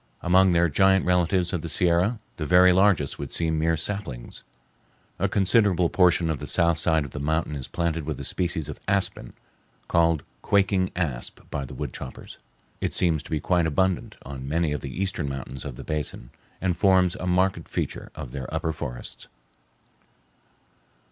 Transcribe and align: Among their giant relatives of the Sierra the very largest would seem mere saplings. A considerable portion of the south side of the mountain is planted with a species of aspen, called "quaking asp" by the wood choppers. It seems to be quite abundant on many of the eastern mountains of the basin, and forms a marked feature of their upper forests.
Among 0.23 0.51
their 0.53 0.67
giant 0.67 1.05
relatives 1.05 1.53
of 1.53 1.61
the 1.61 1.69
Sierra 1.69 2.17
the 2.37 2.45
very 2.47 2.71
largest 2.73 3.19
would 3.19 3.29
seem 3.31 3.59
mere 3.59 3.77
saplings. 3.77 4.43
A 5.19 5.29
considerable 5.29 5.91
portion 5.91 6.31
of 6.31 6.39
the 6.39 6.47
south 6.47 6.79
side 6.79 7.05
of 7.05 7.11
the 7.11 7.19
mountain 7.19 7.55
is 7.55 7.67
planted 7.67 8.03
with 8.03 8.19
a 8.19 8.23
species 8.23 8.67
of 8.67 8.79
aspen, 8.87 9.31
called 9.87 10.23
"quaking 10.41 10.89
asp" 10.95 11.41
by 11.51 11.65
the 11.65 11.75
wood 11.75 11.93
choppers. 11.93 12.39
It 12.79 12.95
seems 12.95 13.21
to 13.21 13.29
be 13.29 13.39
quite 13.39 13.67
abundant 13.67 14.15
on 14.25 14.47
many 14.49 14.71
of 14.71 14.81
the 14.81 14.89
eastern 14.89 15.29
mountains 15.29 15.65
of 15.65 15.75
the 15.75 15.83
basin, 15.83 16.31
and 16.59 16.75
forms 16.75 17.13
a 17.17 17.27
marked 17.27 17.69
feature 17.69 18.09
of 18.15 18.31
their 18.31 18.51
upper 18.51 18.73
forests. 18.73 19.27